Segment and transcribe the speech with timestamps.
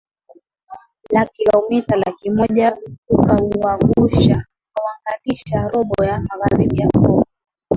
[1.09, 2.77] la kilometa laki moja
[3.09, 4.43] ukaunganisha
[5.73, 7.25] robo ya magharibi ya Kongo